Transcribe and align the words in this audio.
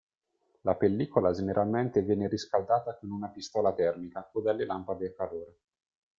La 0.61 0.73
pellicola 0.77 1.31
generalmente 1.31 2.01
viene 2.01 2.27
riscaldata 2.27 2.95
con 2.97 3.11
una 3.11 3.27
pistola 3.29 3.71
termica 3.71 4.27
o 4.33 4.41
delle 4.41 4.65
lampade 4.65 5.05
a 5.05 5.11
calore. 5.13 5.57